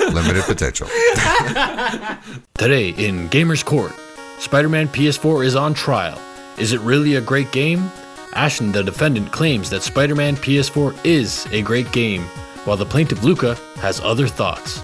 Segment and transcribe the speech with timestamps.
[0.12, 0.88] Limited potential.
[2.58, 3.92] Today in Gamers Court,
[4.40, 6.20] Spider Man PS4 is on trial.
[6.58, 7.88] Is it really a great game?
[8.34, 12.22] Ashton, the defendant, claims that Spider Man PS4 is a great game,
[12.64, 14.82] while the plaintiff Luca has other thoughts.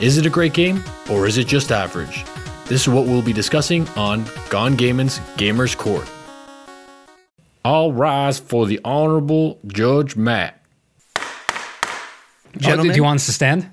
[0.00, 2.26] Is it a great game, or is it just average?
[2.66, 6.06] This is what we'll be discussing on Gone Gaming's Gamers Court.
[7.64, 10.62] All rise for the Honorable Judge Matt.
[11.16, 11.22] Oh,
[12.56, 13.68] Gentlemen, do you want us to stand?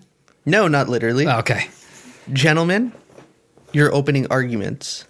[0.45, 1.26] no, not literally.
[1.27, 1.70] Oh, okay.
[2.34, 2.91] Gentlemen,
[3.71, 5.05] your opening arguments.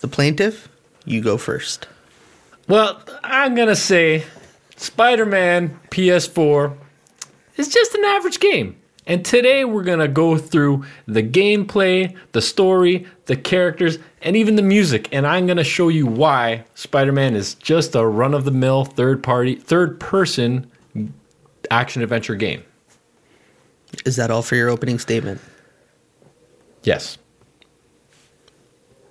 [0.00, 0.68] The plaintiff,
[1.04, 1.88] you go first.
[2.68, 4.24] Well, I'm gonna say
[4.76, 6.76] Spider Man PS4
[7.56, 8.76] is just an average game.
[9.06, 14.62] And today we're gonna go through the gameplay, the story, the characters, and even the
[14.62, 15.08] music.
[15.12, 18.84] And I'm gonna show you why Spider Man is just a run of the mill
[18.84, 20.70] third party, third person
[21.70, 22.62] action adventure game.
[24.04, 25.40] Is that all for your opening statement?
[26.82, 27.18] Yes.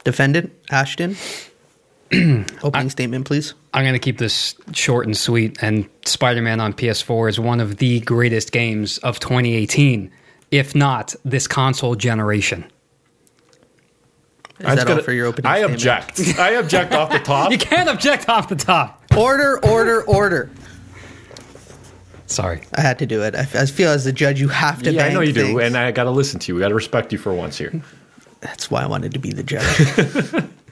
[0.04, 1.16] Defendant, Ashton,
[2.64, 3.54] opening statement, please.
[3.74, 5.58] I'm going to keep this short and sweet.
[5.62, 10.12] And Spider Man on PS4 is one of the greatest games of 2018,
[10.52, 12.66] if not this console generation.
[14.60, 15.74] Is that all for your opening I statement?
[15.74, 16.40] object.
[16.40, 17.52] I object off the top.
[17.52, 19.04] You can't object off the top.
[19.18, 20.50] Order, order, order.
[22.28, 22.62] Sorry.
[22.74, 23.36] I had to do it.
[23.36, 25.76] I, I feel as the judge, you have to Yeah, I know you do, and
[25.76, 26.56] I gotta listen to you.
[26.56, 27.82] We gotta respect you for once here.
[28.40, 30.44] That's why I wanted to be the judge.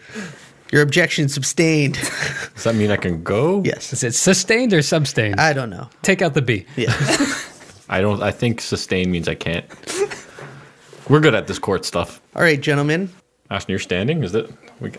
[0.72, 1.96] your objection sustained.
[2.56, 3.62] Does that mean I can go?
[3.64, 3.94] yes.
[3.94, 5.40] Is it sustained or sustained?
[5.40, 5.90] I don't know.
[6.02, 6.66] Take out the B.
[6.76, 6.94] Yeah.
[7.90, 8.22] I don't.
[8.24, 9.66] I think sustain means I can't.
[11.10, 12.22] We're good at this court stuff.
[12.36, 13.10] All right, gentlemen.
[13.50, 14.24] Ashton, you're standing.
[14.24, 14.50] Is it?
[14.80, 14.92] We,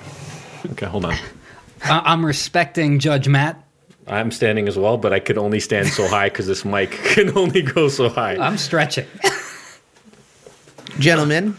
[0.72, 1.14] okay, hold on.
[1.84, 3.58] I- I'm respecting Judge Matt.
[4.08, 7.36] I'm standing as well, but I could only stand so high because this mic can
[7.38, 8.36] only go so high.
[8.36, 9.06] I'm stretching.
[10.98, 11.56] Gentlemen,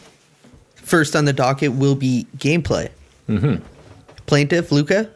[0.76, 2.89] first on the docket will be gameplay.
[3.27, 3.64] Mm-hmm.
[4.26, 5.10] Plaintiff, Luca,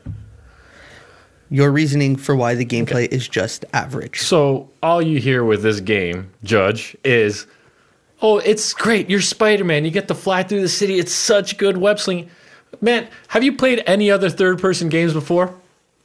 [1.50, 4.22] your reasoning for why the gameplay is just average.
[4.22, 7.48] So all you hear with this game, Judge, is,
[8.22, 9.10] "Oh, it's great!
[9.10, 9.86] You're Spider-Man.
[9.86, 11.00] You get to fly through the city.
[11.00, 12.30] It's such good web slinging."
[12.82, 15.54] Man, have you played any other third-person games before?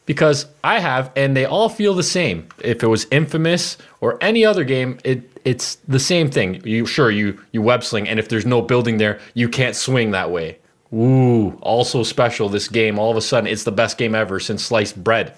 [0.06, 2.48] Because I have, and they all feel the same.
[2.60, 6.60] If it was Infamous or any other game, it it's the same thing.
[6.64, 10.12] You sure you you web sling, and if there's no building there, you can't swing
[10.12, 10.58] that way.
[10.92, 12.48] Ooh, also special.
[12.48, 15.34] This game, all of a sudden, it's the best game ever since sliced bread.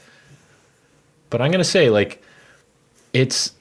[1.30, 2.22] But I'm gonna say, like,
[3.12, 3.52] it's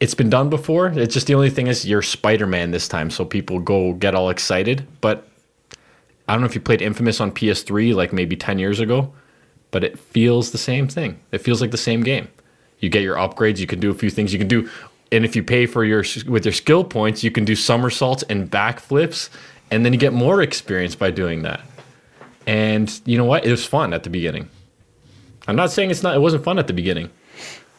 [0.00, 0.88] it's been done before.
[0.88, 4.14] It's just the only thing is you're Spider Man this time, so people go get
[4.14, 4.86] all excited.
[5.00, 5.28] But
[6.28, 9.12] I don't know if you played Infamous on PS3 like maybe ten years ago,
[9.70, 11.20] but it feels the same thing.
[11.30, 12.28] It feels like the same game.
[12.80, 13.58] You get your upgrades.
[13.58, 14.32] You can do a few things.
[14.32, 14.68] You can do,
[15.12, 18.50] and if you pay for your with your skill points, you can do somersaults and
[18.50, 19.28] backflips,
[19.72, 21.62] and then you get more experience by doing that.
[22.46, 23.44] And you know what?
[23.46, 24.48] It was fun at the beginning.
[25.48, 26.14] I'm not saying it's not.
[26.14, 27.10] It wasn't fun at the beginning,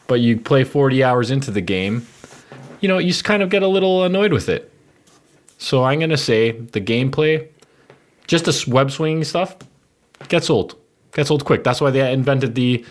[0.06, 2.06] but you play 40 hours into the game,
[2.80, 4.70] you know, you just kind of get a little annoyed with it.
[5.56, 7.48] So I'm gonna say the gameplay,
[8.26, 9.56] just the web swinging stuff,
[10.28, 10.76] gets old.
[11.12, 11.64] Gets old quick.
[11.64, 12.84] That's why they invented the.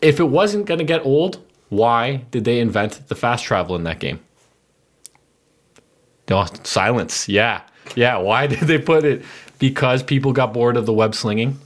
[0.00, 3.98] If it wasn't gonna get old, why did they invent the fast travel in that
[3.98, 4.20] game?
[6.28, 7.28] No, silence.
[7.28, 7.62] Yeah.
[7.94, 8.18] Yeah.
[8.18, 9.24] Why did they put it?
[9.58, 11.58] Because people got bored of the web slinging.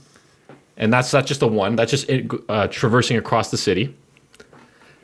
[0.77, 2.09] And that's not just a one, that's just
[2.49, 3.95] uh, traversing across the city.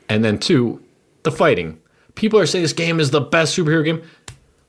[0.08, 0.80] And then two,
[1.24, 1.80] the fighting.
[2.14, 4.02] People are saying this game is the best superhero game.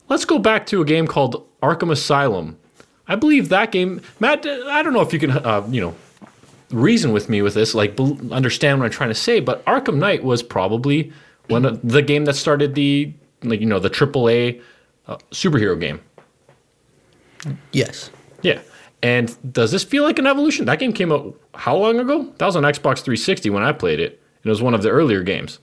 [0.09, 2.57] Let's go back to a game called Arkham Asylum.
[3.07, 4.47] I believe that game, Matt.
[4.47, 5.95] I don't know if you can, uh, you know,
[6.71, 7.99] reason with me with this, like
[8.31, 9.39] understand what I'm trying to say.
[9.39, 11.13] But Arkham Knight was probably
[11.49, 13.13] one of the game that started the,
[13.44, 14.59] like you know, the AAA
[15.07, 15.99] uh, superhero game.
[17.72, 18.09] Yes.
[18.41, 18.62] Yeah.
[19.01, 20.66] And does this feel like an evolution?
[20.66, 22.34] That game came out how long ago?
[22.38, 24.22] That was on Xbox 360 when I played it.
[24.44, 25.59] It was one of the earlier games.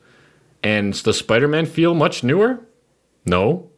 [0.62, 2.60] And does Spider Man feel much newer?
[3.26, 3.68] No.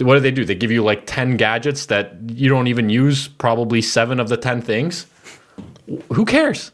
[0.00, 0.44] What do they do?
[0.44, 4.36] They give you like 10 gadgets that you don't even use, probably seven of the
[4.36, 5.06] 10 things.
[6.12, 6.72] Who cares?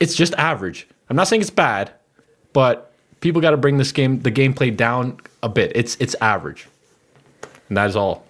[0.00, 0.88] It's just average.
[1.10, 1.92] I'm not saying it's bad,
[2.52, 5.72] but people got to bring this game, the gameplay down a bit.
[5.74, 6.68] It's it's average.
[7.68, 8.24] And that is all.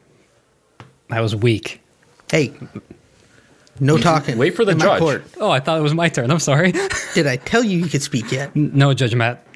[1.13, 1.83] That was weak.
[2.31, 2.55] Hey,
[3.79, 4.39] no talking.
[4.39, 4.99] Wait for the in my judge.
[5.01, 5.25] court.
[5.39, 6.31] Oh, I thought it was my turn.
[6.31, 6.73] I'm sorry.
[7.15, 8.57] Did I tell you you could speak yet?
[8.57, 9.47] no, Judge Matt.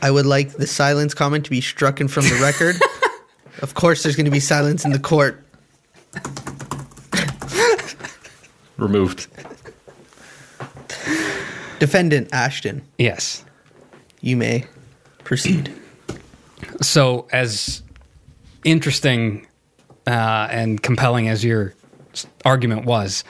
[0.00, 2.76] I would like the silence comment to be strucken from the record.
[3.62, 5.44] of course, there's going to be silence in the court.
[8.78, 9.26] Removed.
[11.78, 13.44] Defendant Ashton, Yes.
[14.22, 14.64] you may
[15.24, 15.70] proceed.
[16.80, 17.82] So, as
[18.64, 19.46] interesting
[20.06, 21.74] uh, and compelling as your
[22.44, 23.24] argument was,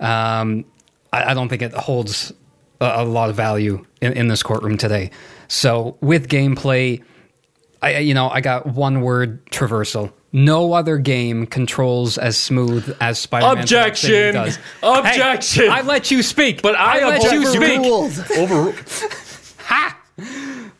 [0.00, 0.64] um,
[1.12, 2.32] I, I don't think it holds
[2.80, 5.10] a, a lot of value in, in this courtroom today.
[5.48, 7.02] So, with gameplay,
[7.82, 10.12] I you know I got one word traversal.
[10.34, 14.32] No other game controls as smooth as Spider-Man Objection!
[14.32, 14.58] does.
[14.82, 15.64] Objection!
[15.64, 17.80] Hey, I let you speak, But I let you speak.
[17.80, 18.24] Overruled.
[18.38, 18.74] Over.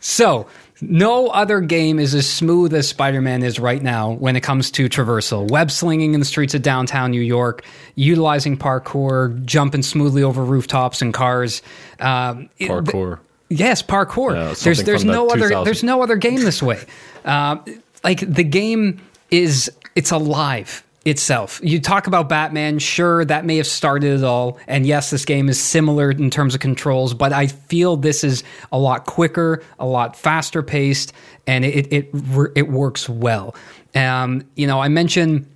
[0.00, 0.46] So,
[0.82, 4.70] no other game is as smooth as Spider Man is right now when it comes
[4.72, 5.50] to traversal.
[5.50, 7.64] Web slinging in the streets of downtown New York,
[7.94, 11.62] utilizing parkour, jumping smoothly over rooftops and cars.
[12.00, 13.18] Um, it- Parkour.
[13.48, 14.34] Yes, parkour.
[14.34, 16.80] Yeah, there's there's the no other there's no other game this way.
[17.26, 17.62] Um,
[18.04, 19.00] like the game
[19.30, 21.60] is it's alive itself.
[21.62, 25.48] You talk about Batman, sure that may have started it all, and yes, this game
[25.48, 29.86] is similar in terms of controls, but I feel this is a lot quicker, a
[29.86, 31.12] lot faster paced,
[31.46, 32.10] and it it
[32.54, 33.54] it works well.
[33.94, 35.46] Um, you know, I mentioned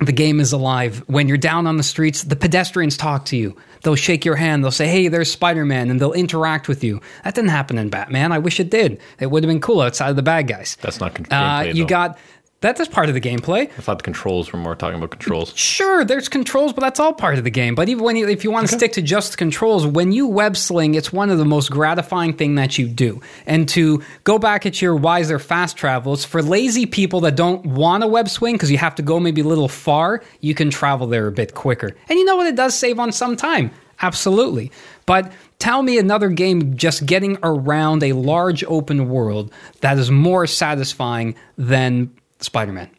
[0.00, 1.04] the game is alive.
[1.06, 3.56] When you're down on the streets, the pedestrians talk to you.
[3.82, 4.62] They'll shake your hand.
[4.64, 7.00] They'll say, "Hey, there's Spider-Man," and they'll interact with you.
[7.24, 8.32] That didn't happen in Batman.
[8.32, 9.00] I wish it did.
[9.18, 10.76] It would have been cool outside of the bad guys.
[10.82, 12.18] That's not Uh, you got
[12.60, 12.76] that.
[12.76, 13.62] That's part of the gameplay.
[13.62, 15.52] I thought the controls were more talking about controls.
[15.56, 17.74] Sure, there's controls, but that's all part of the game.
[17.74, 20.56] But even when you, if you want to stick to just controls, when you web
[20.56, 23.20] sling, it's one of the most gratifying thing that you do.
[23.46, 28.02] And to go back at your wiser fast travels for lazy people that don't want
[28.02, 30.22] to web swing because you have to go maybe a little far.
[30.40, 32.46] You can travel there a bit quicker, and you know what?
[32.46, 33.70] It does save on some time.
[34.02, 34.70] Absolutely,
[35.06, 35.32] but.
[35.60, 39.52] Tell me another game just getting around a large open world
[39.82, 42.10] that is more satisfying than
[42.40, 42.90] Spider Man.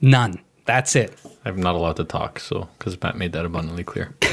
[0.00, 0.40] None.
[0.66, 1.18] That's it.
[1.44, 4.14] I'm not allowed to talk, so because Matt made that abundantly clear.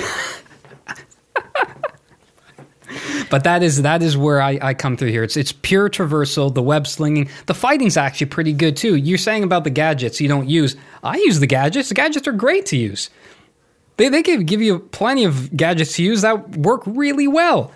[3.32, 5.24] But that is that is where I, I come through here.
[5.24, 7.30] It's it's pure traversal, the web slinging.
[7.46, 8.96] The fighting's actually pretty good too.
[8.96, 10.76] You're saying about the gadgets you don't use.
[11.02, 11.88] I use the gadgets.
[11.88, 13.10] The gadgets are great to use.
[13.96, 17.72] They they give give you plenty of gadgets to use that work really well.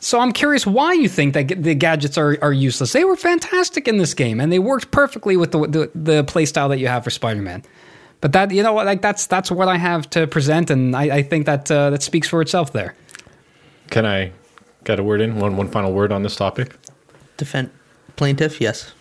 [0.00, 2.92] So I'm curious why you think that the gadgets are, are useless.
[2.92, 6.46] They were fantastic in this game, and they worked perfectly with the the, the play
[6.46, 7.62] style that you have for Spider-Man.
[8.22, 11.18] But that you know what, like that's that's what I have to present, and I,
[11.18, 12.94] I think that uh, that speaks for itself there.
[13.90, 14.32] Can I
[14.84, 15.38] get a word in?
[15.38, 16.76] One one final word on this topic.
[17.36, 17.70] Defend
[18.16, 18.92] plaintiff, yes.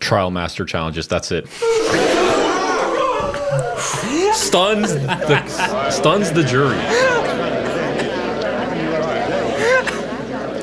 [0.00, 1.08] Trial master challenges.
[1.08, 1.48] That's it.
[4.34, 7.13] stuns the stuns the jury.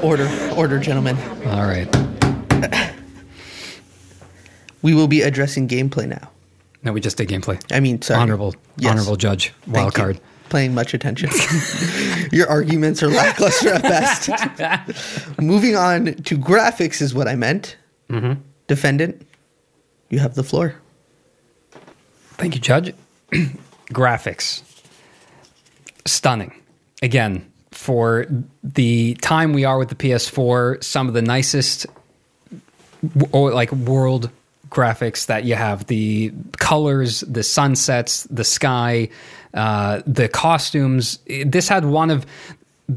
[0.03, 0.27] Order,
[0.57, 1.18] order, gentlemen.
[1.45, 1.88] All right.
[4.83, 6.31] We will be addressing gameplay now.
[6.81, 7.62] No, we just did gameplay.
[7.71, 8.19] I mean, sorry.
[8.19, 8.89] Honorable, Yes.
[8.94, 10.01] honorable judge, Thank wild you.
[10.01, 10.19] card.
[10.50, 11.30] Paying much attention.
[12.31, 14.27] Your arguments are lackluster at best.
[15.39, 17.77] Moving on to graphics is what I meant.
[18.09, 18.42] Mm-hmm.
[18.65, 19.27] Defendant,
[20.09, 20.74] you have the floor.
[22.39, 22.95] Thank you, Judge.
[23.94, 24.63] Graphics.
[26.07, 26.56] Stunning.
[27.03, 27.50] Again,
[27.81, 28.28] for
[28.63, 31.88] the time we are with the PS4, some of the nicest
[33.31, 34.30] or like world
[34.69, 39.10] graphics that you have the colors, the sunsets, the sky,
[39.56, 41.18] uh, the costumes.
[41.44, 42.28] This had one of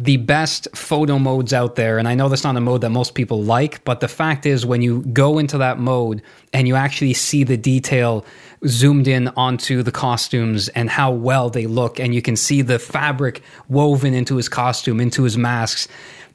[0.03, 1.99] the best photo modes out there.
[1.99, 4.67] And I know that's not a mode that most people like, but the fact is,
[4.67, 6.23] when you go into that mode
[6.53, 8.25] and you actually see the detail
[8.67, 12.79] zoomed in onto the costumes and how well they look, and you can see the
[12.79, 15.87] fabric woven into his costume, into his masks.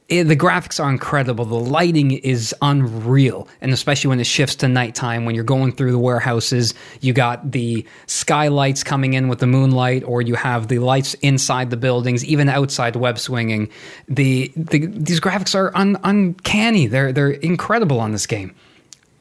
[0.09, 1.45] It, the graphics are incredible.
[1.45, 5.91] The lighting is unreal, and especially when it shifts to nighttime, when you're going through
[5.91, 10.79] the warehouses, you got the skylights coming in with the moonlight, or you have the
[10.79, 13.69] lights inside the buildings, even outside web swinging.
[14.07, 16.87] The, the these graphics are un, uncanny.
[16.87, 18.55] They're they're incredible on this game,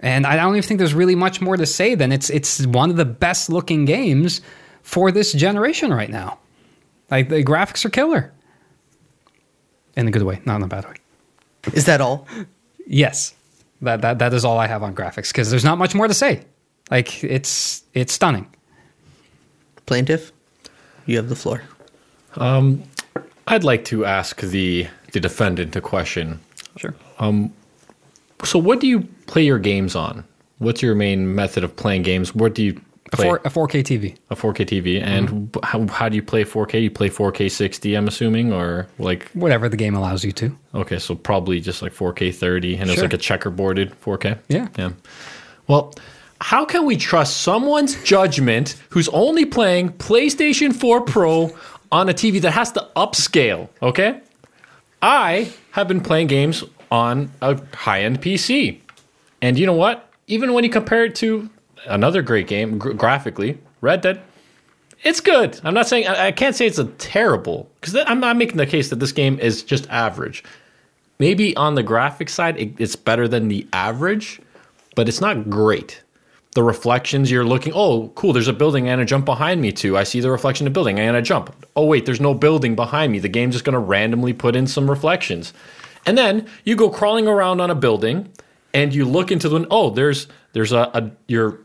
[0.00, 1.96] and I don't even think there's really much more to say.
[1.96, 4.40] Than it's it's one of the best looking games
[4.82, 6.38] for this generation right now.
[7.10, 8.32] Like the graphics are killer
[9.98, 10.94] in a good way, not in a bad way.
[11.74, 12.26] Is that all?
[12.86, 13.34] Yes,
[13.82, 16.14] that that that is all I have on graphics because there's not much more to
[16.14, 16.44] say.
[16.90, 18.46] Like it's it's stunning.
[19.86, 20.32] Plaintiff,
[21.06, 21.62] you have the floor.
[22.36, 22.82] Um,
[23.46, 26.40] I'd like to ask the the defendant a question.
[26.76, 26.94] Sure.
[27.18, 27.52] Um,
[28.44, 30.24] So, what do you play your games on?
[30.58, 32.34] What's your main method of playing games?
[32.34, 32.80] What do you
[33.12, 34.16] A four a 4K TV.
[34.30, 35.44] a 4K TV, and mm-hmm.
[35.44, 36.82] b- how, how do you play 4K?
[36.82, 40.56] You play 4K 60, I'm assuming, or like Whatever the game allows you to.
[40.74, 44.38] okay, so probably just like 4K 30, and it's like a checkerboarded 4K.
[44.48, 44.68] Yeah.
[44.76, 44.90] yeah.
[45.66, 45.94] Well,
[46.40, 51.56] how can we trust someone's judgment who's only playing PlayStation 4 Pro
[51.90, 53.68] on a TV that has to upscale?
[53.82, 54.20] Okay,
[55.02, 58.80] I have been playing games on a high end PC.
[59.40, 60.10] And you know what?
[60.26, 61.48] Even when you compare it to
[61.86, 64.20] another great game gr- graphically, Red Dead,
[65.04, 65.60] it's good.
[65.64, 68.66] I'm not saying, I, I can't say it's a terrible, because I'm not making the
[68.66, 70.42] case that this game is just average.
[71.18, 74.40] Maybe on the graphic side, it, it's better than the average,
[74.94, 76.02] but it's not great.
[76.52, 79.96] The reflections you're looking, oh, cool, there's a building and a jump behind me too.
[79.96, 81.54] I see the reflection of building and a jump.
[81.76, 83.18] Oh, wait, there's no building behind me.
[83.18, 85.52] The game's just going to randomly put in some reflections.
[86.06, 88.32] And then you go crawling around on a building
[88.74, 91.60] and you look into the oh, there's there's a, a you're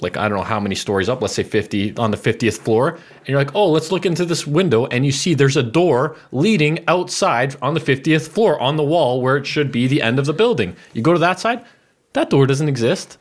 [0.00, 2.90] like I don't know how many stories up, let's say 50 on the 50th floor,
[2.90, 6.16] and you're like, "Oh, let's look into this window." And you see there's a door
[6.32, 10.18] leading outside on the 50th floor on the wall where it should be the end
[10.18, 10.76] of the building.
[10.92, 11.64] You go to that side,
[12.12, 13.18] that door doesn't exist.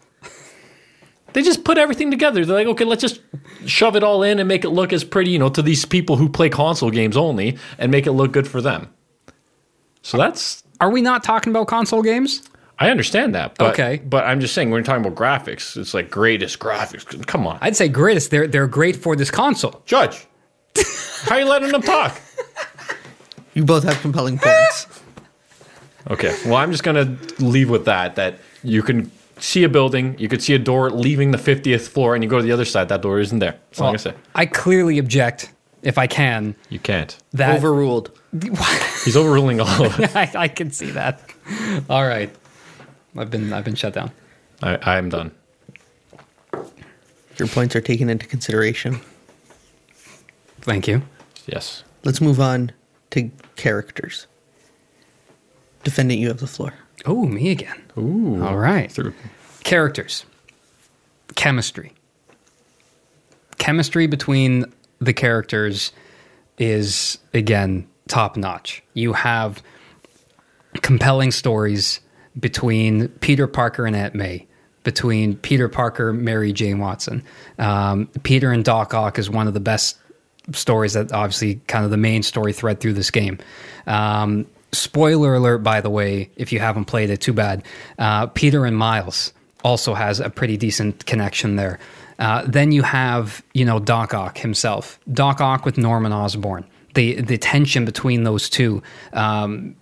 [1.34, 2.46] They just put everything together.
[2.46, 3.20] They're like, "Okay, let's just
[3.66, 6.16] shove it all in and make it look as pretty, you know, to these people
[6.16, 8.88] who play console games only and make it look good for them."
[10.02, 12.42] So that's Are we not talking about console games?
[12.78, 14.02] I understand that, but, Okay.
[14.06, 17.26] But I'm just saying when you're talking about graphics, it's like greatest graphics.
[17.26, 18.32] Come on, I'd say greatest.
[18.32, 19.82] They're they're great for this console.
[19.86, 20.26] Judge.
[21.24, 22.20] How you letting them talk?
[23.54, 24.88] You both have compelling points.
[26.08, 28.14] Okay, well I'm just gonna leave with that.
[28.16, 32.14] That you can see a building, you could see a door leaving the 50th floor,
[32.14, 33.56] and you go to the other side, that door isn't there.
[33.72, 34.14] That's all I'm gonna say.
[34.36, 35.52] I clearly object,
[35.82, 37.18] if I can, You can't.
[37.34, 38.12] that Overruled.
[39.04, 40.16] He's overruling all of it.
[40.16, 41.22] I, I can see that.
[41.90, 42.30] All right,
[43.18, 44.12] I've been I've been shut down.
[44.62, 45.32] I, I'm done.
[47.38, 49.00] Your points are taken into consideration.
[50.62, 51.02] Thank you.
[51.46, 51.84] Yes.
[52.04, 52.72] Let's move on
[53.12, 54.28] to characters.
[55.84, 56.74] Defendant, you have the floor.
[57.06, 57.82] Oh, me again.
[57.98, 58.44] Ooh.
[58.44, 58.92] All right.
[58.92, 59.14] Through.
[59.64, 60.26] Characters.
[61.36, 61.92] Chemistry.
[63.58, 64.66] Chemistry between
[65.00, 65.92] the characters
[66.58, 68.82] is, again, top notch.
[68.94, 69.62] You have
[70.82, 72.00] compelling stories
[72.40, 74.48] between Peter Parker and Aunt May,
[74.84, 77.24] between Peter Parker, Mary Jane Watson.
[77.58, 79.98] Um, Peter and Doc Ock is one of the best
[80.54, 83.40] stories that obviously kind of the main story thread through this game.
[83.88, 87.64] Um, spoiler alert, by the way, if you haven't played it, too bad.
[87.98, 91.80] Uh, Peter and Miles also has a pretty decent connection there.
[92.20, 96.66] Uh, then you have, you know, Doc Ock himself, Doc Ock with Norman Osborn.
[96.96, 98.82] The the tension between those two,
[99.14, 99.76] um,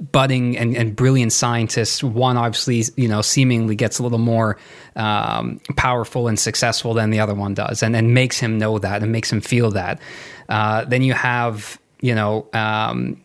[0.00, 2.02] budding and, and brilliant scientists.
[2.02, 4.56] One obviously, you know, seemingly gets a little more
[4.96, 9.02] um, powerful and successful than the other one does, and, and makes him know that
[9.02, 10.00] and makes him feel that.
[10.48, 13.20] Uh, then you have, you know, um,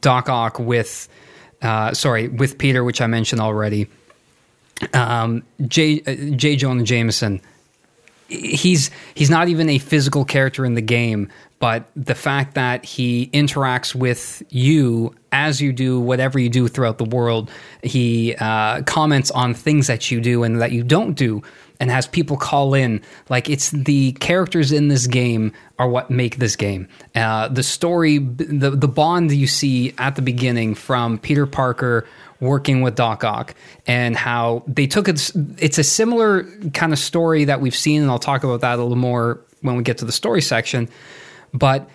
[0.00, 1.08] Doc Ock with,
[1.62, 3.88] uh, sorry, with Peter, which I mentioned already.
[4.94, 6.00] Um, J.
[6.06, 6.56] uh, J.
[6.56, 7.40] Jonah Jameson.
[8.28, 11.28] He's he's not even a physical character in the game,
[11.62, 16.98] but the fact that he interacts with you as you do whatever you do throughout
[16.98, 17.52] the world,
[17.84, 21.40] he uh, comments on things that you do and that you don't do,
[21.78, 23.00] and has people call in.
[23.28, 26.88] Like it's the characters in this game are what make this game.
[27.14, 32.08] Uh, the story, the the bond you see at the beginning from Peter Parker
[32.40, 33.54] working with Doc Ock
[33.86, 35.30] and how they took it.
[35.58, 36.42] It's a similar
[36.74, 39.76] kind of story that we've seen, and I'll talk about that a little more when
[39.76, 40.88] we get to the story section.
[41.52, 41.88] But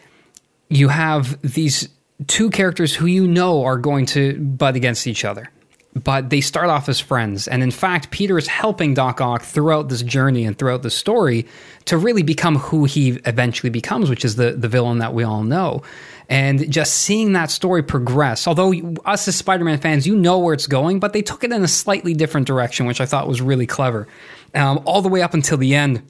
[0.70, 1.90] you have these
[2.26, 5.52] two characters who you know are going to butt against each other.
[5.94, 7.48] But they start off as friends.
[7.48, 11.48] And in fact, Peter is helping Doc Ock throughout this journey and throughout the story
[11.86, 15.44] to really become who he eventually becomes, which is the, the villain that we all
[15.44, 15.82] know.
[16.30, 18.74] And just seeing that story progress, although
[19.06, 21.64] us as Spider Man fans, you know where it's going, but they took it in
[21.64, 24.08] a slightly different direction, which I thought was really clever.
[24.54, 26.04] Um, all the way up until the end,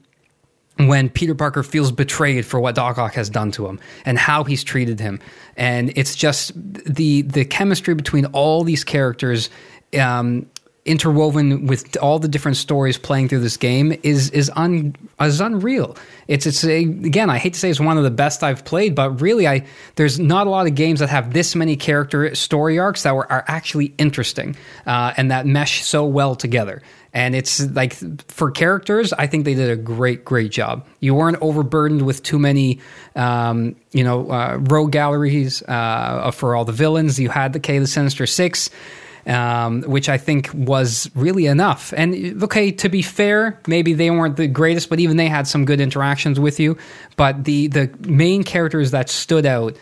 [0.86, 4.44] when Peter Parker feels betrayed for what Doc Ock has done to him and how
[4.44, 5.20] he's treated him,
[5.56, 9.50] and it's just the the chemistry between all these characters,
[9.98, 10.46] um,
[10.84, 15.96] interwoven with all the different stories playing through this game, is is un is unreal.
[16.28, 18.94] It's it's a, again, I hate to say it's one of the best I've played,
[18.94, 19.66] but really, I
[19.96, 23.30] there's not a lot of games that have this many character story arcs that were
[23.30, 24.56] are actually interesting
[24.86, 26.82] uh, and that mesh so well together.
[27.14, 27.94] And it's like
[28.30, 30.86] for characters, I think they did a great, great job.
[31.00, 32.80] You weren't overburdened with too many,
[33.16, 37.18] um, you know, uh, rogue galleries uh, for all the villains.
[37.18, 38.68] You had the K, the Sinister Six,
[39.28, 41.92] um, which I think was really enough.
[41.96, 45.64] And okay, to be fair, maybe they weren't the greatest, but even they had some
[45.64, 46.78] good interactions with you.
[47.16, 49.76] But the the main characters that stood out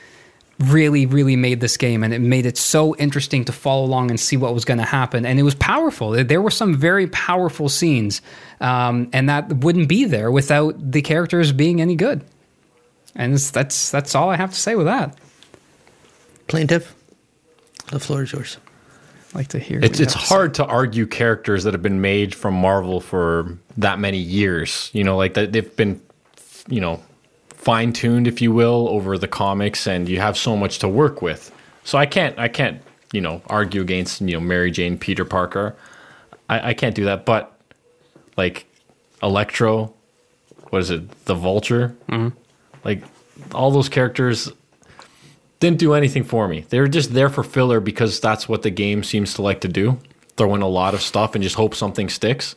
[0.58, 4.18] really, really made this game, and it made it so interesting to follow along and
[4.18, 5.26] see what was going to happen.
[5.26, 6.24] And it was powerful.
[6.24, 8.22] There were some very powerful scenes,
[8.60, 12.24] um, and that wouldn't be there without the characters being any good.
[13.14, 15.16] And that's that's all I have to say with that.
[16.48, 16.94] Plaintiff,
[17.90, 18.58] The floor is yours.
[19.36, 19.80] I'd like to hear.
[19.82, 20.34] It's it's have to say.
[20.34, 24.90] hard to argue characters that have been made from Marvel for that many years.
[24.94, 26.00] You know, like that they've been,
[26.68, 27.02] you know,
[27.50, 31.20] fine tuned, if you will, over the comics, and you have so much to work
[31.20, 31.52] with.
[31.84, 32.80] So I can't I can't
[33.12, 35.76] you know argue against you know Mary Jane, Peter Parker.
[36.48, 37.60] I, I can't do that, but
[38.38, 38.64] like
[39.22, 39.92] Electro,
[40.70, 42.34] what is it, the Vulture, mm-hmm.
[42.84, 43.02] like
[43.52, 44.50] all those characters
[45.60, 46.66] didn't do anything for me.
[46.68, 49.98] They're just there for filler because that's what the game seems to like to do.
[50.36, 52.54] Throw in a lot of stuff and just hope something sticks.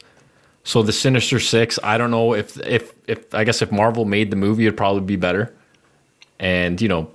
[0.64, 4.30] So the Sinister Six, I don't know if if if I guess if Marvel made
[4.30, 5.54] the movie, it'd probably be better.
[6.40, 7.10] And you know,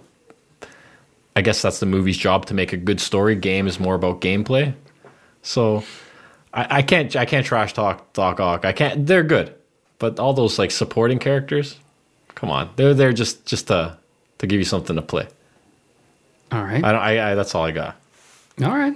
[1.37, 3.35] I guess that's the movie's job to make a good story.
[3.37, 4.75] Game is more about gameplay.
[5.43, 5.85] So
[6.55, 8.65] I, I can't I can't trash talk Doc Ock.
[8.65, 9.07] I can't.
[9.07, 9.55] They're good,
[9.99, 11.79] but all those like supporting characters,
[12.35, 13.99] come on, they're there just just to
[14.39, 15.29] to give you something to play.
[16.53, 16.85] All right.
[16.85, 17.01] I don't.
[17.01, 17.97] I, I that's all I got.
[18.63, 18.95] All right.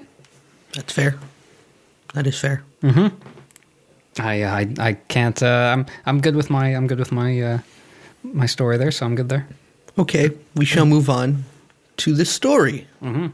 [0.75, 1.19] That's fair.
[2.15, 2.63] That is fair.
[2.81, 3.09] Hmm.
[4.19, 5.43] I I I can't.
[5.43, 7.59] Uh, I'm I'm good with my I'm good with my uh,
[8.23, 9.47] my story there, so I'm good there.
[9.99, 11.45] Okay, we shall move on
[11.99, 12.87] to the story.
[13.01, 13.29] Hmm.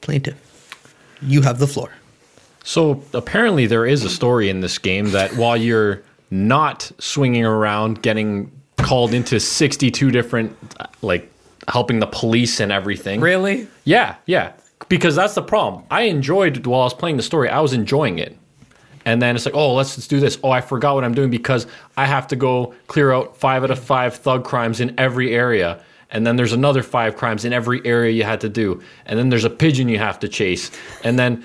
[0.00, 0.84] Plaintiff,
[1.22, 1.90] you have the floor.
[2.64, 8.02] So apparently there is a story in this game that while you're not swinging around
[8.02, 11.31] getting called into 62 different uh, like
[11.68, 13.20] helping the police and everything.
[13.20, 13.68] Really?
[13.84, 14.52] Yeah, yeah.
[14.88, 15.84] Because that's the problem.
[15.90, 18.36] I enjoyed while I was playing the story, I was enjoying it.
[19.04, 20.38] And then it's like, oh, let's, let's do this.
[20.44, 21.66] Oh, I forgot what I'm doing because
[21.96, 25.82] I have to go clear out five out of five thug crimes in every area.
[26.10, 28.82] And then there's another five crimes in every area you had to do.
[29.06, 30.70] And then there's a pigeon you have to chase.
[31.02, 31.44] And then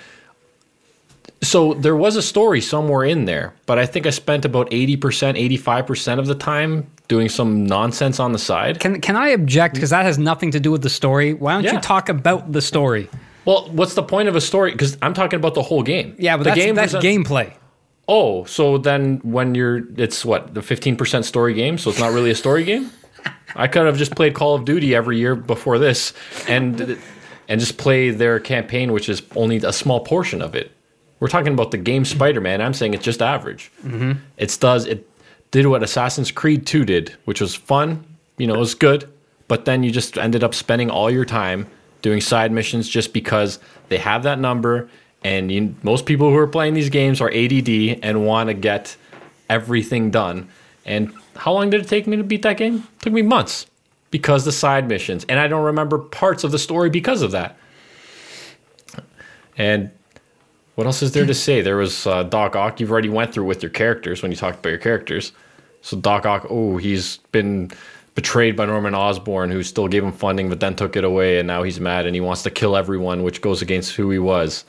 [1.41, 4.97] so there was a story somewhere in there, but I think I spent about 80%,
[4.97, 8.79] 85% of the time doing some nonsense on the side.
[8.79, 11.33] Can can I object because that has nothing to do with the story?
[11.33, 11.73] Why don't Yeah.
[11.73, 13.09] you talk about the story?
[13.45, 14.71] Well, what's the point of a story?
[14.71, 16.15] Because I'm talking about the whole game.
[16.19, 17.53] Yeah, but the that's, that's present- gameplay.
[18.09, 22.29] Oh, so then when you're, it's what the 15% story game, so it's not really
[22.31, 22.89] a story game.
[23.55, 26.13] I could have just played Call of Duty every year before this,
[26.47, 26.97] and
[27.49, 30.71] and just play their campaign, which is only a small portion of it.
[31.19, 32.61] We're talking about the game Spider Man.
[32.61, 33.71] I'm saying it's just average.
[33.85, 34.11] Mm-hmm.
[34.37, 35.09] It does it
[35.51, 38.03] did what Assassin's Creed 2 did, which was fun.
[38.37, 39.09] You know, it was good,
[39.47, 41.67] but then you just ended up spending all your time
[42.01, 44.89] doing side missions just because they have that number.
[45.23, 47.69] And you, most people who are playing these games are ADD
[48.03, 48.95] and want to get
[49.49, 50.47] everything done.
[50.85, 52.75] And how long did it take me to beat that game?
[52.75, 53.65] It took me months
[54.11, 57.57] because the side missions, and I don't remember parts of the story because of that.
[59.57, 59.91] And
[60.77, 61.61] what else is there to say?
[61.61, 62.79] There was uh, Doc Ock.
[62.79, 65.31] You've already went through with your characters when you talked about your characters.
[65.81, 67.71] So Doc Ock, oh, he's been
[68.13, 71.47] betrayed by Norman Osborn, who still gave him funding, but then took it away, and
[71.47, 74.65] now he's mad and he wants to kill everyone, which goes against who he was.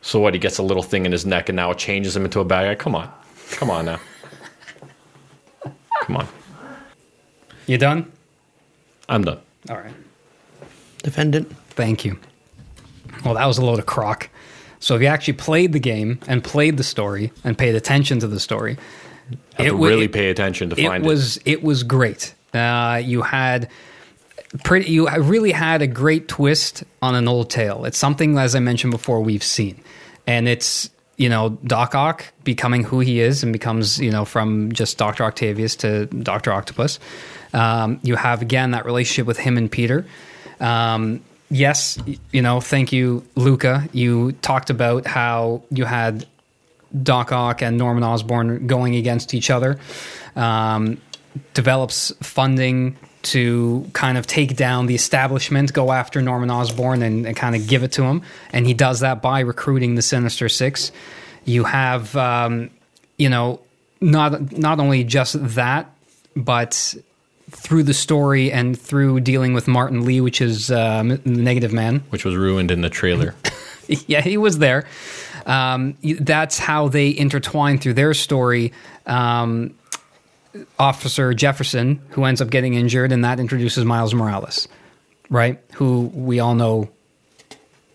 [0.00, 0.32] So what?
[0.32, 2.44] He gets a little thing in his neck, and now it changes him into a
[2.44, 2.74] bad guy.
[2.82, 3.12] Come on,
[3.50, 4.00] come on now,
[6.00, 6.26] come on.
[7.66, 8.10] You done?
[9.10, 9.40] I'm done.
[9.68, 9.92] All right.
[11.02, 12.18] Defendant, Thank you.
[13.26, 14.30] Well, that was a load of crock.
[14.80, 18.26] So if you actually played the game and played the story and paid attention to
[18.26, 18.78] the story,
[19.54, 22.34] Have to wa- really pay attention to it find was it was great.
[22.52, 23.68] Uh, you had
[24.64, 27.84] pretty you really had a great twist on an old tale.
[27.84, 29.82] It's something as I mentioned before we've seen,
[30.26, 34.72] and it's you know Doc Ock becoming who he is and becomes you know from
[34.72, 36.98] just Doctor Octavius to Doctor Octopus.
[37.52, 40.06] Um, you have again that relationship with him and Peter.
[40.58, 41.98] Um, yes,
[42.32, 43.88] you know, thank you, Luca.
[43.92, 46.26] You talked about how you had
[47.02, 49.78] Doc Ock and Norman Osborn going against each other.
[50.36, 51.00] Um,
[51.54, 57.36] develops funding to kind of take down the establishment, go after Norman Osborn and, and
[57.36, 58.22] kind of give it to him.
[58.52, 60.90] And he does that by recruiting the Sinister Six.
[61.44, 62.70] You have, um,
[63.18, 63.60] you know,
[64.00, 65.92] not not only just that,
[66.34, 66.94] but
[67.50, 72.02] through the story and through dealing with Martin Li, which is um, the Negative Man,
[72.10, 73.34] which was ruined in the trailer.
[74.06, 74.86] yeah, he was there.
[75.46, 78.72] Um, that's how they intertwine through their story.
[79.06, 79.74] Um,
[80.78, 84.68] Officer Jefferson, who ends up getting injured, and that introduces Miles Morales,
[85.28, 85.60] right?
[85.74, 86.90] Who we all know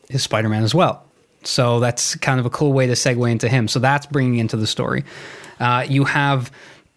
[0.10, 1.04] is Spider Man as well.
[1.44, 3.68] So that's kind of a cool way to segue into him.
[3.68, 5.04] So that's bringing into the story.
[5.60, 6.52] Uh, you have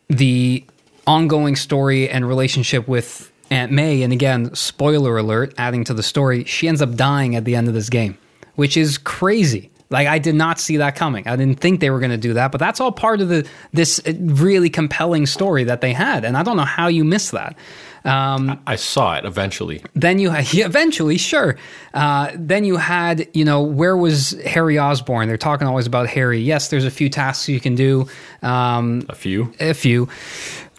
[0.09, 0.64] the
[1.09, 6.44] ongoing story and relationship with Aunt May, and again, spoiler alert, adding to the story,
[6.44, 8.18] she ends up dying at the end of this game,
[8.57, 9.71] which is crazy.
[9.90, 11.27] Like I did not see that coming.
[11.27, 13.49] I didn't think they were going to do that, but that's all part of the
[13.73, 17.33] this uh, really compelling story that they had, and I don't know how you missed
[17.33, 17.57] that.
[18.05, 19.83] Um, I saw it eventually.
[19.94, 21.57] then you had, eventually, sure.
[21.94, 25.27] Uh, then you had, you know, where was Harry Osborn?
[25.27, 26.38] They're talking always about Harry.
[26.40, 28.07] Yes, there's a few tasks you can do,
[28.42, 29.53] um, A few.
[29.59, 30.09] a few,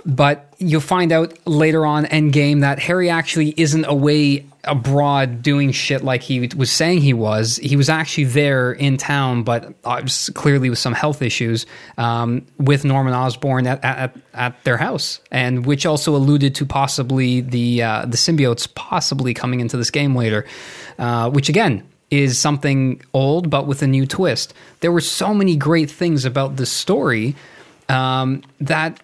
[0.05, 5.71] but you'll find out later on end game that Harry actually isn't away abroad doing
[5.71, 7.57] shit like he was saying he was.
[7.57, 11.65] He was actually there in town, but uh, clearly with some health issues
[11.97, 17.41] um, with Norman Osborn at, at at their house, and which also alluded to possibly
[17.41, 20.45] the uh, the symbiotes possibly coming into this game later,
[20.97, 24.53] uh, which again is something old but with a new twist.
[24.79, 27.35] There were so many great things about this story
[27.87, 28.99] um, that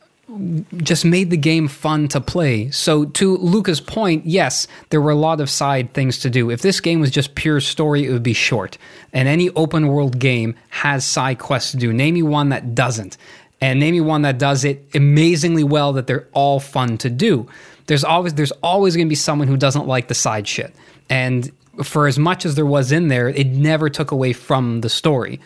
[0.78, 2.72] just made the game fun to play.
[2.72, 6.50] So to Luca's point, yes, there were a lot of side things to do.
[6.50, 8.78] If this game was just pure story, it would be short.
[9.14, 11.94] And any open world game has side quests to do.
[11.94, 13.18] Name me one that doesn't.
[13.62, 17.48] And name me one that does it amazingly well that they're all fun to do.
[17.86, 20.74] There's always there's always going to be someone who doesn't like the side shit.
[21.08, 21.52] And
[21.84, 25.40] for as much as there was in there, it never took away from the story.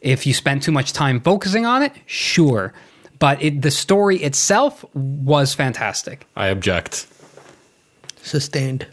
[0.00, 2.74] If you spent too much time focusing on it, sure
[3.18, 6.26] but it, the story itself was fantastic.
[6.36, 7.06] I object.
[8.22, 8.86] Sustained.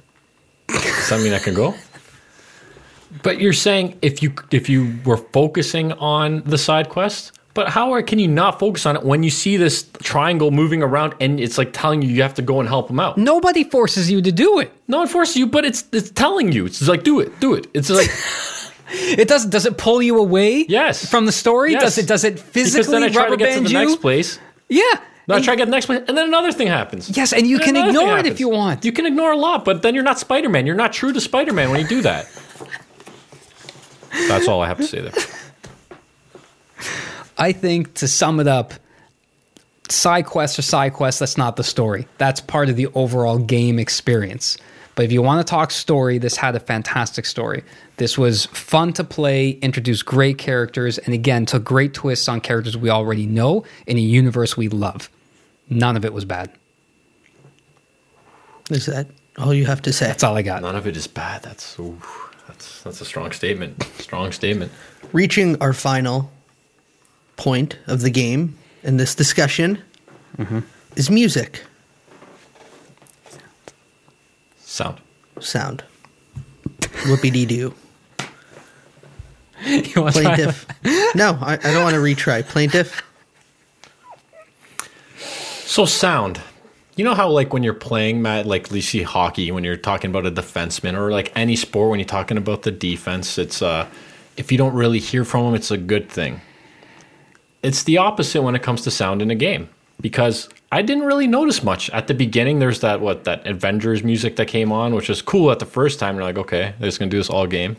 [0.68, 1.76] Does that mean I can go?
[3.24, 7.92] But you're saying if you if you were focusing on the side quest, but how
[7.92, 11.40] are, can you not focus on it when you see this triangle moving around and
[11.40, 13.18] it's like telling you you have to go and help them out?
[13.18, 14.72] Nobody forces you to do it.
[14.88, 16.66] No one forces you, but it's it's telling you.
[16.66, 17.68] It's like do it, do it.
[17.74, 18.10] It's like
[18.94, 19.46] It does.
[19.46, 20.66] Does it pull you away?
[20.68, 21.10] Yes.
[21.10, 21.72] From the story?
[21.72, 21.82] Yes.
[21.84, 22.08] Does it?
[22.08, 23.78] Does it because physically then I try rubber to get to the you?
[23.78, 24.40] next place.
[24.70, 24.84] Yeah.
[25.28, 27.16] No, I try to get the next place, and then another thing happens.
[27.16, 28.84] Yes, and you Then can ignore it if you want.
[28.84, 30.66] You can ignore a lot, but then you're not Spider Man.
[30.66, 32.28] You're not true to Spider Man when you do that.
[34.28, 35.12] That's all I have to say there.
[37.38, 38.74] I think to sum it up,
[39.90, 41.20] side quests are side quests.
[41.20, 42.08] That's not the story.
[42.18, 44.58] That's part of the overall game experience.
[44.96, 47.64] But if you want to talk story, this had a fantastic story.
[47.98, 52.76] This was fun to play, introduced great characters, and again, took great twists on characters
[52.76, 55.10] we already know in a universe we love.
[55.70, 56.52] None of it was bad.
[58.70, 60.08] Is that all you have to say?
[60.08, 60.62] That's all I got.
[60.62, 61.44] None of it is bad.
[61.44, 61.98] That's ooh,
[62.48, 63.84] that's that's a strong statement.
[63.98, 64.72] Strong statement.
[65.14, 66.32] Reaching our final
[67.38, 69.82] point of the game in this discussion
[70.38, 70.60] mm-hmm.
[70.96, 71.64] is music,
[74.82, 75.00] Sound.
[75.40, 75.84] sound.
[77.06, 77.74] Whoopie dee doo.
[79.64, 80.66] You want to try- Plaintiff.
[81.16, 82.44] no, I, I don't want to retry.
[82.44, 83.04] Plaintiff.
[85.66, 86.42] So sound.
[86.96, 90.26] You know how like when you're playing Matt, like see hockey when you're talking about
[90.26, 93.86] a defenseman or like any sport when you're talking about the defense, it's uh
[94.36, 96.42] if you don't really hear from them, it's a good thing.
[97.62, 99.70] It's the opposite when it comes to sound in a game
[100.02, 102.60] because I didn't really notice much at the beginning.
[102.60, 106.00] There's that what that Avengers music that came on, which was cool at the first
[106.00, 106.16] time.
[106.16, 107.78] You're like, okay, they're just gonna do this all game,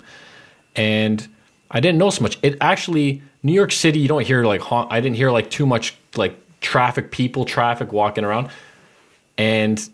[0.76, 1.26] and
[1.70, 2.38] I didn't notice much.
[2.42, 5.66] It actually New York City, you don't hear like hon- I didn't hear like too
[5.66, 8.50] much like traffic, people, traffic walking around,
[9.36, 9.88] and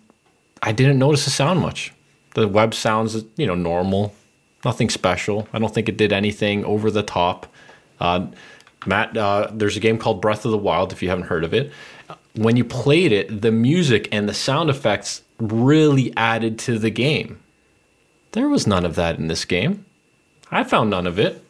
[0.62, 1.92] I didn't notice the sound much.
[2.34, 4.14] The web sounds, you know, normal,
[4.64, 5.48] nothing special.
[5.52, 7.46] I don't think it did anything over the top.
[8.00, 8.26] Uh,
[8.86, 10.92] Matt, uh, there's a game called Breath of the Wild.
[10.92, 11.72] If you haven't heard of it,
[12.38, 17.40] when you played it, the music and the sound effects really added to the game.
[18.32, 19.84] There was none of that in this game.
[20.50, 21.44] I found none of it,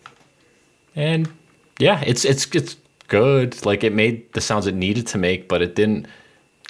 [0.97, 1.31] and
[1.79, 2.77] yeah, it's it's it's
[3.09, 3.65] good.
[3.67, 6.07] Like it made the sounds it needed to make, but it didn't,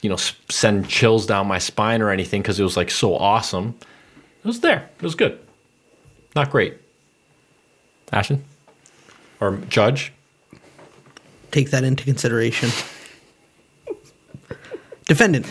[0.02, 3.78] you know, send chills down my spine or anything because it was like so awesome.
[4.42, 4.90] It was there.
[4.96, 5.38] It was good.
[6.34, 6.74] Not great.
[8.12, 8.44] Ashton
[9.40, 10.12] or Judge.
[11.50, 12.70] Take that into consideration.
[15.08, 15.46] Defendant,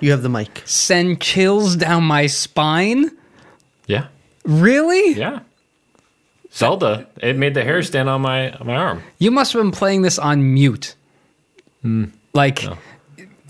[0.00, 0.62] you have the mic.
[0.64, 3.10] Send chills down my spine?
[3.86, 4.06] Yeah,
[4.44, 5.12] Really?
[5.14, 5.40] yeah.
[6.52, 7.06] Zelda.
[7.18, 9.02] It made the hair stand on my on my arm.
[9.18, 10.94] You must have been playing this on mute.
[11.82, 12.04] Hmm.
[12.32, 12.64] Like,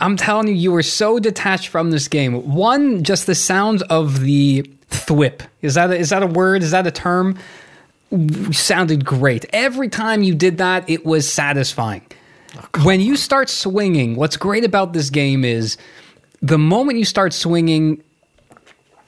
[0.01, 2.33] I'm telling you, you were so detached from this game.
[2.53, 5.43] One, just the sound of the thwip.
[5.63, 6.63] Is that a, is that a word?
[6.65, 7.39] Is that a term?
[8.53, 9.45] Sounded great.
[9.53, 12.03] Every time you did that, it was satisfying.
[12.83, 15.77] When you start swinging, what's great about this game is
[16.43, 18.03] the moment you start swinging,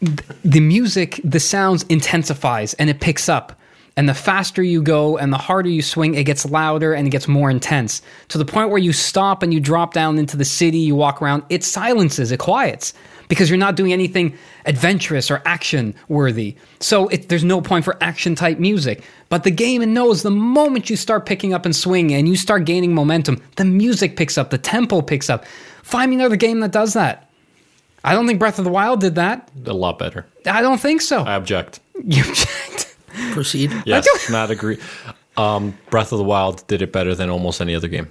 [0.00, 3.57] th- the music, the sounds intensifies and it picks up.
[3.98, 7.11] And the faster you go and the harder you swing, it gets louder and it
[7.11, 10.44] gets more intense to the point where you stop and you drop down into the
[10.44, 12.94] city, you walk around, it silences, it quiets
[13.26, 16.54] because you're not doing anything adventurous or action worthy.
[16.78, 19.02] So it, there's no point for action type music.
[19.30, 22.66] But the game knows the moment you start picking up and swinging and you start
[22.66, 25.44] gaining momentum, the music picks up, the tempo picks up.
[25.82, 27.28] Find me another game that does that.
[28.04, 29.50] I don't think Breath of the Wild did that.
[29.66, 30.24] A lot better.
[30.46, 31.24] I don't think so.
[31.24, 31.80] I object.
[33.28, 33.34] you checked.
[33.34, 33.82] Proceed.
[33.86, 34.78] Yes, not agree.
[35.36, 38.08] Um, Breath of the Wild did it better than almost any other game.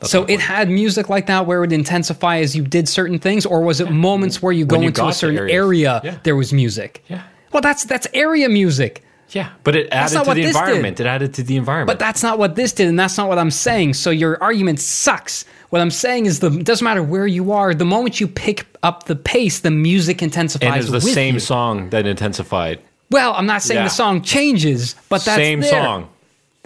[0.00, 3.18] That's So it had music like that where it would intensify as you did certain
[3.18, 6.18] things, or was it moments where you go you into a certain area Yeah.
[6.22, 7.04] there was music?
[7.08, 7.22] Yeah.
[7.52, 9.02] Well, that's that's area music.
[9.30, 10.46] Yeah, but it added to the this did.
[10.46, 11.00] environment.
[11.00, 11.86] It added to the environment.
[11.86, 13.94] But that's not what this did, and that's not what I'm saying.
[13.94, 15.44] So your argument sucks.
[15.70, 17.74] What I'm saying is the it doesn't matter where you are.
[17.74, 20.66] The moment you pick up the pace, the music intensifies.
[20.66, 21.40] and it's the with same you.
[21.40, 22.80] song that intensified.
[23.14, 23.84] Well, I'm not saying Yeah.
[23.84, 25.70] the song changes, but that's the same there.
[25.70, 26.08] song.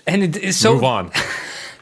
[0.07, 1.11] And it's so Move on.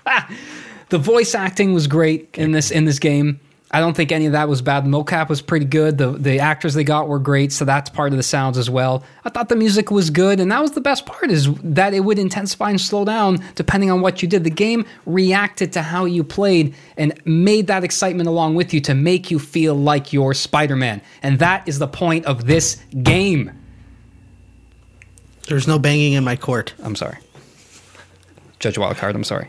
[0.88, 3.38] the voice acting was great in this in this game.
[3.70, 4.84] I don't think any of that was bad.
[4.84, 5.98] The mocap was pretty good.
[5.98, 9.04] The the actors they got were great, so that's part of the sounds as well.
[9.24, 12.00] I thought the music was good, and that was the best part is that it
[12.00, 14.42] would intensify and slow down depending on what you did.
[14.42, 18.94] The game reacted to how you played and made that excitement along with you to
[18.96, 21.02] make you feel like you're Spider-Man.
[21.22, 23.52] And that is the point of this game.
[25.46, 26.74] There's no banging in my court.
[26.82, 27.18] I'm sorry.
[28.58, 29.48] Judge Wildcard, I'm sorry.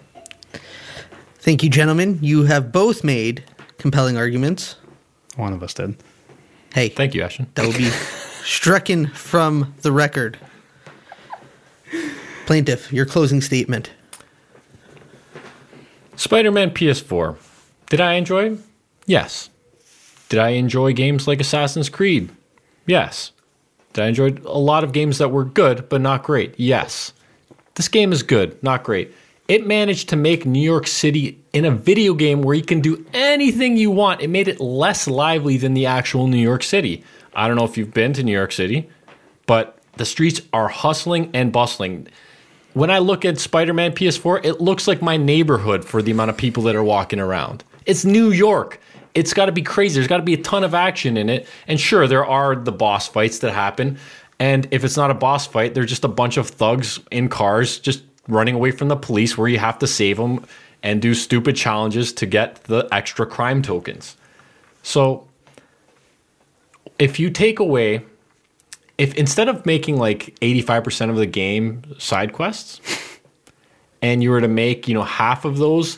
[1.39, 2.19] Thank you, gentlemen.
[2.21, 3.43] You have both made
[3.77, 4.75] compelling arguments.
[5.35, 5.95] One of us did.
[6.73, 7.47] Hey, Thank you, Ashton.
[7.55, 7.89] that will be
[8.43, 10.37] stricken from the record.
[12.45, 13.91] Plaintiff, your closing statement.
[16.15, 17.37] Spider Man PS4.
[17.89, 18.57] Did I enjoy?
[19.05, 19.49] Yes.
[20.29, 22.29] Did I enjoy games like Assassin's Creed?
[22.85, 23.31] Yes.
[23.97, 26.53] Did I enjoy a lot of games that were good but not great?
[26.59, 27.13] Yes.
[27.73, 29.11] This game is good, not great.
[29.47, 33.03] It managed to make New York City in a video game where you can do
[33.11, 34.21] anything you want.
[34.21, 37.03] It made it less lively than the actual New York City.
[37.33, 38.87] I don't know if you've been to New York City,
[39.47, 42.07] but the streets are hustling and bustling
[42.77, 46.29] when I look at Spider Man PS4, it looks like my neighborhood for the amount
[46.29, 47.63] of people that are walking around.
[47.87, 48.79] It's New York.
[49.17, 49.95] It's got to be crazy.
[49.95, 51.47] There's got to be a ton of action in it.
[51.67, 53.97] And sure, there are the boss fights that happen.
[54.37, 57.79] And if it's not a boss fight, they're just a bunch of thugs in cars
[57.79, 60.45] just running away from the police where you have to save them
[60.83, 64.15] and do stupid challenges to get the extra crime tokens.
[64.83, 65.27] So
[66.99, 68.03] if you take away
[68.99, 72.81] if instead of making like 85% of the game side quests
[74.01, 75.97] and you were to make you know half of those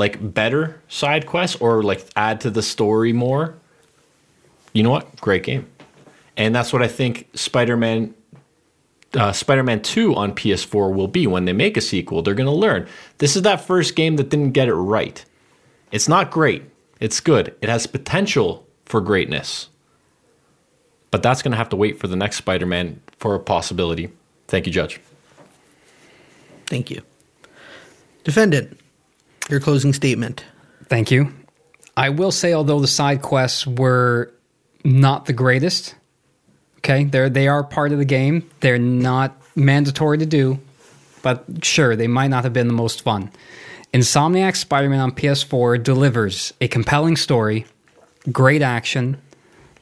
[0.00, 3.54] like better side quests or like add to the story more
[4.72, 5.20] you know what?
[5.20, 5.66] Great game.
[6.36, 8.14] And that's what i think spider-man
[9.14, 12.22] uh, spider-man 2 on ps4 will be when they make a sequel.
[12.22, 12.86] They're going to learn.
[13.18, 15.24] This is that first game that didn't get it right.
[15.90, 16.62] It's not great.
[17.00, 17.54] It's good.
[17.60, 19.68] It has potential for greatness.
[21.10, 24.12] But that's going to have to wait for the next Spider-Man for a possibility.
[24.46, 25.00] Thank you, Judge.
[26.66, 27.02] Thank you.
[28.22, 28.78] Defendant,
[29.50, 30.44] your closing statement.
[30.86, 31.32] Thank you.
[31.96, 34.32] I will say, although the side quests were
[34.84, 35.94] not the greatest,
[36.78, 38.48] okay, they're they are part of the game.
[38.60, 40.58] They're not mandatory to do,
[41.22, 43.30] but sure, they might not have been the most fun.
[43.92, 47.66] Insomniac Spider-Man on PS4 delivers a compelling story,
[48.30, 49.20] great action,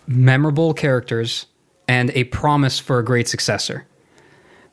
[0.07, 1.47] memorable characters,
[1.87, 3.87] and a promise for a great successor.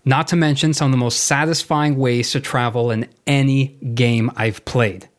[0.08, 4.64] Not to mention some of the most satisfying ways to travel in any game I've
[4.66, 5.10] played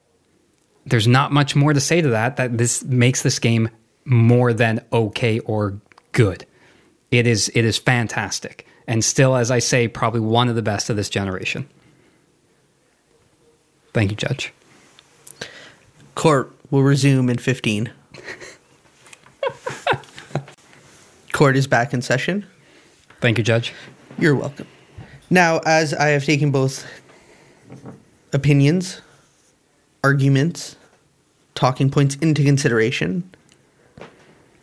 [0.86, 3.68] there's not much more to say to that that this makes this game
[4.04, 5.78] more than okay or
[6.12, 6.46] good
[7.10, 10.88] it is it is fantastic and still as i say probably one of the best
[10.88, 11.68] of this generation
[13.92, 14.52] thank you judge
[16.14, 17.92] Court will resume in 15.
[21.32, 22.46] Court is back in session.
[23.20, 23.74] thank you judge
[24.18, 24.66] You're welcome.
[25.28, 26.86] Now, as I have taken both
[28.32, 29.00] opinions,
[30.04, 30.76] arguments,
[31.54, 33.28] talking points into consideration,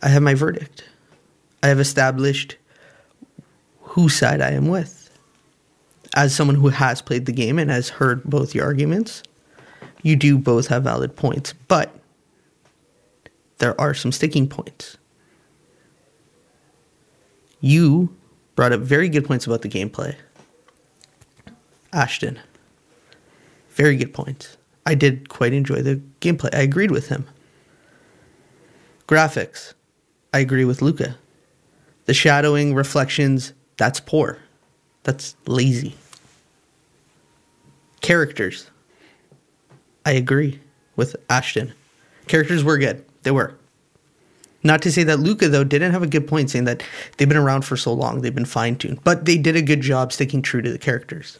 [0.02, 0.84] I have my verdict.
[1.62, 2.56] I have established
[3.80, 5.10] whose side I am with.
[6.14, 9.22] As someone who has played the game and has heard both your arguments,
[10.02, 11.94] you do both have valid points, but
[13.58, 14.96] there are some sticking points.
[17.60, 18.14] You
[18.56, 20.14] brought up very good points about the gameplay.
[21.94, 22.38] Ashton,
[23.70, 24.56] very good points.
[24.84, 26.54] I did quite enjoy the gameplay.
[26.54, 27.26] I agreed with him.
[29.06, 29.74] Graphics,
[30.32, 31.16] I agree with Luca.
[32.06, 34.38] The shadowing, reflections, that's poor.
[35.04, 35.94] That's lazy.
[38.00, 38.70] Characters.
[40.04, 40.60] I agree
[40.96, 41.72] with Ashton.
[42.26, 43.04] Characters were good.
[43.22, 43.54] They were.
[44.62, 46.82] Not to say that Luca though didn't have a good point saying that
[47.16, 49.82] they've been around for so long, they've been fine tuned, but they did a good
[49.82, 51.38] job sticking true to the characters.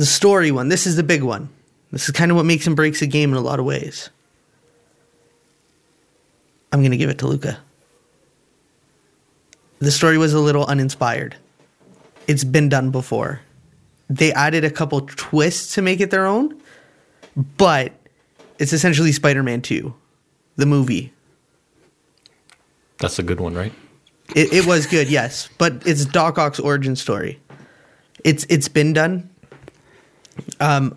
[0.00, 1.50] The story one, this is the big one.
[1.92, 4.08] This is kind of what makes and breaks a game in a lot of ways.
[6.72, 7.58] I'm going to give it to Luca.
[9.78, 11.36] The story was a little uninspired.
[12.26, 13.42] It's been done before.
[14.08, 16.58] They added a couple twists to make it their own,
[17.58, 17.92] but
[18.58, 19.92] it's essentially Spider Man 2,
[20.56, 21.12] the movie.
[23.00, 23.74] That's a good one, right?
[24.34, 27.38] It, it was good, yes, but it's Doc Ock's origin story.
[28.24, 29.29] It's it's been done.
[30.60, 30.96] Um,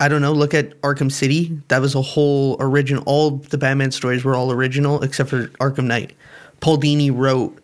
[0.00, 0.32] I don't know.
[0.32, 1.60] Look at Arkham City.
[1.68, 3.02] That was a whole original.
[3.06, 6.14] All the Batman stories were all original except for Arkham Knight.
[6.60, 7.58] Paul Dini wrote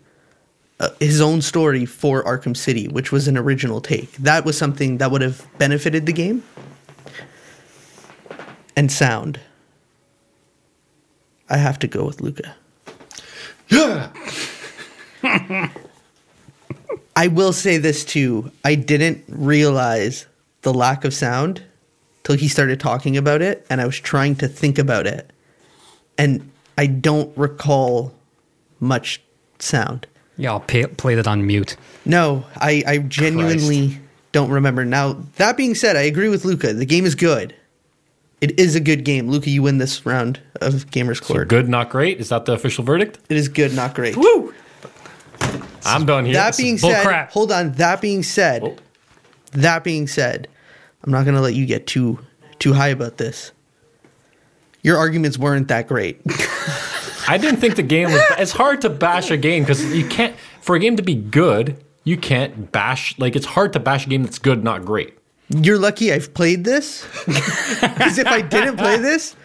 [0.78, 4.12] uh, his own story for Arkham City, which was an original take.
[4.16, 6.42] That was something that would have benefited the game.
[8.76, 9.40] And sound.
[11.48, 12.54] I have to go with Luca.
[13.68, 14.12] Yeah.
[17.16, 18.50] I will say this too.
[18.62, 20.26] I didn't realize
[20.66, 21.62] the lack of sound
[22.24, 25.30] till he started talking about it, and I was trying to think about it,
[26.18, 28.12] and I don't recall
[28.80, 29.22] much
[29.60, 30.08] sound.
[30.36, 31.76] Yeah, I'll pay, play that on mute.
[32.04, 34.00] No, I, I genuinely
[34.32, 34.84] don't remember.
[34.84, 36.72] Now that being said, I agree with Luca.
[36.74, 37.54] The game is good.
[38.40, 39.28] It is a good game.
[39.30, 42.18] Luca, you win this round of Gamers So good, not great.
[42.18, 43.20] Is that the official verdict?
[43.28, 44.16] It is good, not great.
[44.16, 44.52] Woo!
[45.84, 46.34] I'm done here.
[46.34, 47.30] That This being bull said, crap.
[47.30, 47.72] hold on.
[47.74, 48.76] That being said, Oh.
[49.52, 50.48] that being said,
[51.06, 52.18] I'm not going to let you get too
[52.58, 53.52] too high about this.
[54.82, 56.20] Your arguments weren't that great.
[57.28, 58.22] I didn't think the game was.
[58.38, 60.34] It's hard to bash a game because you can't.
[60.60, 63.18] For a game to be good, you can't bash.
[63.18, 65.16] Like it's hard to bash a game that's good, not great.
[65.48, 67.06] You're lucky I've played this.
[67.26, 69.36] Because if I didn't play this,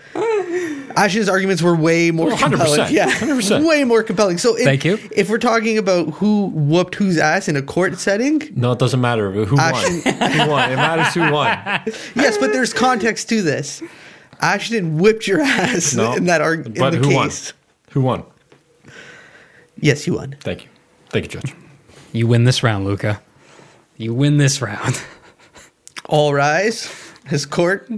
[0.96, 2.94] Ash's arguments were way more Oh, 100%, compelling.
[2.94, 3.66] Yeah, 100%.
[3.68, 4.38] way more compelling.
[4.38, 5.00] So, if, Thank you.
[5.12, 9.00] If we're talking about who whooped whose ass in a court setting, No, it doesn't
[9.02, 10.32] matter who Ashton- won.
[10.32, 10.72] who won?
[10.72, 11.58] It matters who won.
[12.16, 13.82] yes, but there's context to this.
[14.42, 17.30] Ashton whipped your ass No, in that arg- in but the who won?
[17.92, 18.24] Who won?
[19.80, 20.36] Yes, you won.
[20.42, 20.70] Thank you,
[21.10, 21.54] thank you, Judge.
[22.12, 23.22] You win this round, Luca.
[23.98, 25.02] You win this round.
[26.06, 26.92] All rise.
[27.28, 27.90] His court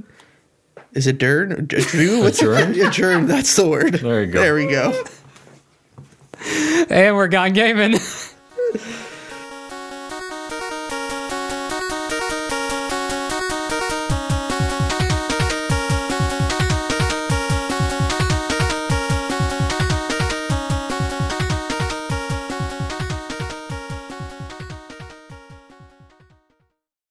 [0.94, 1.74] is adjourned.
[1.74, 2.20] Adjourned.
[2.22, 2.78] What's Adjourned?
[2.78, 3.30] adjourned?
[3.30, 3.94] That's the word.
[3.96, 4.40] There you go.
[4.42, 5.04] There we go.
[6.90, 8.00] and we're gone gaming.